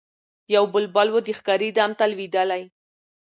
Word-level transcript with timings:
یو 0.55 0.63
بلبل 0.73 1.07
وو 1.09 1.19
د 1.27 1.29
ښکاري 1.37 1.69
دام 1.77 1.91
ته 1.99 2.05
لوېدلی 2.11 2.63